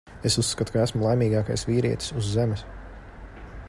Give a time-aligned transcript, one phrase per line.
[0.27, 2.69] Es uzskatu, ka esmu laimīgākais vīrietis uz Zemes.